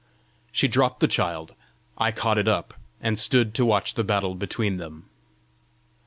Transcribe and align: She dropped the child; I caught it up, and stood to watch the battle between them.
She 0.51 0.67
dropped 0.67 0.99
the 0.99 1.07
child; 1.07 1.53
I 1.95 2.09
caught 2.11 2.39
it 2.39 2.47
up, 2.47 2.73
and 3.01 3.19
stood 3.19 3.53
to 3.53 3.65
watch 3.67 3.93
the 3.93 4.03
battle 4.03 4.33
between 4.33 4.77
them. 4.77 5.03